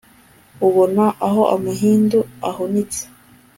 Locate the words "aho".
1.27-1.41